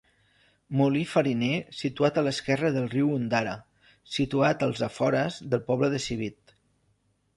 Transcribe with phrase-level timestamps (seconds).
[0.77, 3.53] Molí fariner situat a l’esquerra del riu Ondara,
[4.17, 6.57] situat als afores del poble de Civit.